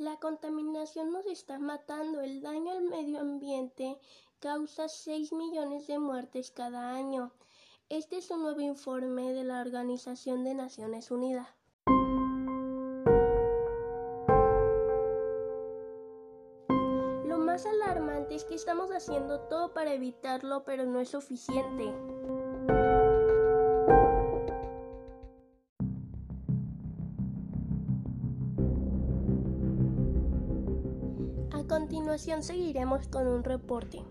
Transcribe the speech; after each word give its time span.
La 0.00 0.16
contaminación 0.16 1.12
nos 1.12 1.26
está 1.26 1.58
matando. 1.58 2.22
El 2.22 2.40
daño 2.40 2.72
al 2.72 2.80
medio 2.80 3.20
ambiente 3.20 3.98
causa 4.38 4.88
6 4.88 5.34
millones 5.34 5.88
de 5.88 5.98
muertes 5.98 6.50
cada 6.50 6.94
año. 6.94 7.32
Este 7.90 8.16
es 8.16 8.30
un 8.30 8.40
nuevo 8.40 8.62
informe 8.62 9.34
de 9.34 9.44
la 9.44 9.60
Organización 9.60 10.42
de 10.42 10.54
Naciones 10.54 11.10
Unidas. 11.10 11.48
Lo 17.26 17.36
más 17.36 17.66
alarmante 17.66 18.36
es 18.36 18.44
que 18.44 18.54
estamos 18.54 18.90
haciendo 18.92 19.40
todo 19.48 19.74
para 19.74 19.92
evitarlo, 19.92 20.64
pero 20.64 20.86
no 20.86 21.00
es 21.00 21.10
suficiente. 21.10 21.92
Continuación 31.70 32.42
seguiremos 32.42 33.06
con 33.06 33.28
un 33.28 33.44
reporte. 33.44 34.02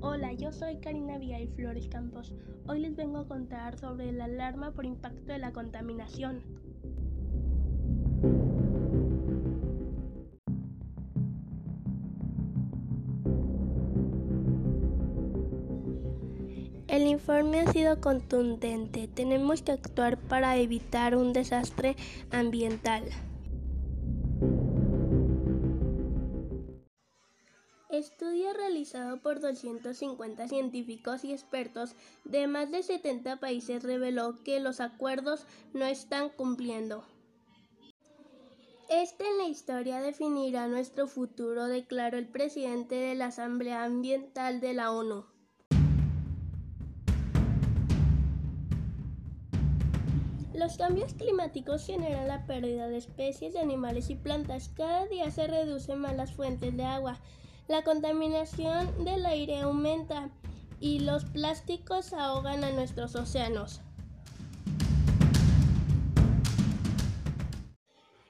Hola, 0.00 0.32
yo 0.32 0.50
soy 0.50 0.78
Karina 0.80 1.14
Abigail 1.14 1.48
Flores 1.50 1.86
Campos. 1.86 2.34
Hoy 2.66 2.80
les 2.80 2.96
vengo 2.96 3.18
a 3.18 3.28
contar 3.28 3.78
sobre 3.78 4.10
la 4.10 4.24
alarma 4.24 4.72
por 4.72 4.84
impacto 4.84 5.32
de 5.32 5.38
la 5.38 5.52
contaminación. 5.52 6.42
El 16.88 17.06
informe 17.06 17.60
ha 17.60 17.72
sido 17.72 18.00
contundente. 18.00 19.08
Tenemos 19.08 19.62
que 19.62 19.72
actuar 19.72 20.18
para 20.18 20.56
evitar 20.56 21.16
un 21.16 21.32
desastre 21.32 21.96
ambiental. 22.30 23.04
Estudio 27.90 28.52
realizado 28.52 29.20
por 29.20 29.40
250 29.40 30.48
científicos 30.48 31.24
y 31.24 31.32
expertos 31.32 31.94
de 32.24 32.46
más 32.46 32.70
de 32.70 32.82
70 32.82 33.40
países 33.40 33.82
reveló 33.82 34.42
que 34.44 34.60
los 34.60 34.80
acuerdos 34.80 35.46
no 35.72 35.86
están 35.86 36.28
cumpliendo. 36.28 37.04
Este 38.88 39.26
en 39.26 39.38
la 39.38 39.48
historia 39.48 40.00
definirá 40.00 40.68
nuestro 40.68 41.08
futuro, 41.08 41.66
declaró 41.66 42.18
el 42.18 42.28
presidente 42.28 42.94
de 42.94 43.16
la 43.16 43.26
Asamblea 43.26 43.82
Ambiental 43.82 44.60
de 44.60 44.74
la 44.74 44.92
ONU. 44.92 45.35
Los 50.56 50.78
cambios 50.78 51.12
climáticos 51.12 51.84
generan 51.84 52.28
la 52.28 52.46
pérdida 52.46 52.88
de 52.88 52.96
especies 52.96 53.52
de 53.52 53.60
animales 53.60 54.08
y 54.08 54.14
plantas. 54.14 54.70
Cada 54.74 55.04
día 55.04 55.30
se 55.30 55.46
reducen 55.46 55.98
más 55.98 56.16
las 56.16 56.32
fuentes 56.32 56.74
de 56.74 56.82
agua. 56.82 57.18
La 57.68 57.84
contaminación 57.84 59.04
del 59.04 59.26
aire 59.26 59.60
aumenta 59.60 60.30
y 60.80 61.00
los 61.00 61.26
plásticos 61.26 62.14
ahogan 62.14 62.64
a 62.64 62.70
nuestros 62.70 63.14
océanos. 63.16 63.82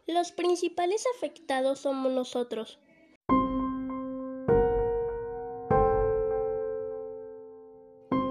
Los 0.09 0.33
principales 0.33 1.05
afectados 1.17 1.79
somos 1.79 2.11
nosotros. 2.11 2.81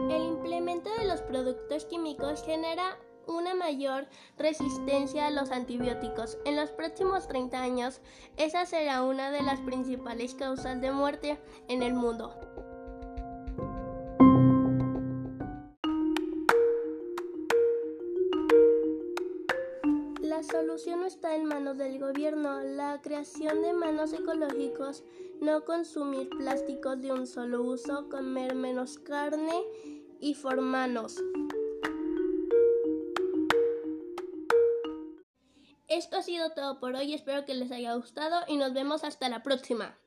El 0.09 0.25
implemento 0.25 0.89
de 0.99 1.05
los 1.05 1.21
productos 1.21 1.85
químicos 1.85 2.43
genera 2.43 2.97
una 3.28 3.56
mayor 3.56 4.08
resistencia 4.38 5.28
a 5.28 5.31
los 5.31 5.52
antibióticos. 5.52 6.38
En 6.45 6.56
los 6.56 6.72
próximos 6.72 7.28
30 7.28 7.62
años, 7.62 8.02
esa 8.38 8.66
será 8.66 9.03
una 9.03 9.31
de 9.31 9.41
las 9.41 9.59
principales 9.62 10.36
causas 10.36 10.81
de 10.81 10.91
muerte 10.91 11.38
en 11.68 11.84
el 11.84 11.94
mundo. 11.94 12.34
La 20.22 20.44
solución 20.44 21.06
está 21.06 21.35
en 21.35 21.46
manos 21.46 21.78
del 21.78 21.97
gobierno, 21.97 22.59
la 22.62 23.00
creación 23.02 23.62
de 23.62 23.72
manos 23.72 24.12
ecológicos, 24.12 25.06
no 25.40 25.64
consumir 25.64 26.28
plásticos 26.30 27.00
de 27.02 27.14
un 27.14 27.25
solo 27.25 27.64
uso, 27.64 28.09
comer 28.09 28.53
menos 28.53 29.00
carne 29.00 29.64
y 30.19 30.34
formarnos. 30.34 31.22
Esto 35.95 36.17
ha 36.17 36.22
sido 36.22 36.50
todo 36.50 36.78
por 36.81 36.94
hoy, 36.94 37.13
espero 37.13 37.45
que 37.45 37.53
les 37.53 37.72
haya 37.72 37.94
gustado 37.94 38.41
y 38.50 38.57
nos 38.57 38.73
vemos 38.73 39.06
hasta 39.06 39.29
la 39.29 39.44
próxima. 39.44 39.97